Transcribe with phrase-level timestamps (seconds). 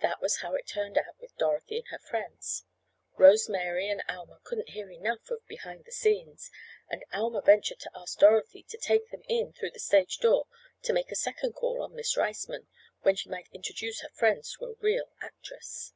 [0.00, 2.62] That was how it turned out with Dorothy and her friends.
[3.16, 6.52] Rose Mary and Alma couldn't hear enough of "behind the scenes"
[6.88, 10.46] and Alma ventured to ask Dorothy to take them in through the stage door
[10.82, 12.68] to make a second call on Miss Riceman,
[13.02, 15.92] when she might introduce her friends to a real actress.